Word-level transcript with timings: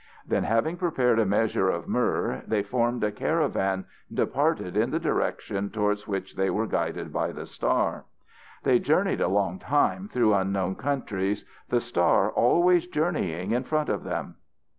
Then, 0.27 0.45
having 0.45 0.77
prepared 0.77 1.19
a 1.19 1.27
measure 1.27 1.69
of 1.69 1.87
myrrh, 1.87 2.41
they 2.47 2.63
formed 2.63 3.03
a 3.03 3.11
caravan 3.11 3.85
and 4.09 4.17
departed 4.17 4.75
in 4.75 4.89
the 4.89 4.97
direction 4.97 5.69
towards 5.69 6.07
which 6.07 6.35
they 6.35 6.49
were 6.49 6.65
guided 6.65 7.13
by 7.13 7.31
the 7.31 7.45
star. 7.45 8.05
They 8.63 8.79
journeyed 8.79 9.21
a 9.21 9.27
long 9.27 9.59
time 9.59 10.07
through 10.07 10.33
unknown 10.33 10.73
countries, 10.77 11.45
the 11.69 11.79
star 11.79 12.31
always 12.31 12.87
journeying 12.87 13.51
in 13.51 13.63
front 13.63 13.89
of 13.89 14.03
them. 14.03 14.37